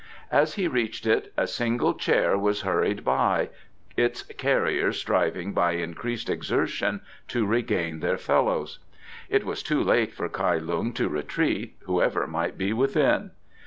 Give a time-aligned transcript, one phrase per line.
[0.31, 3.49] As he reached it a single chair was hurried by,
[3.95, 8.79] its carriers striving by increased exertion to regain their fellows.
[9.29, 13.29] It was too late for Kai Lung to retreat, whoever might be within.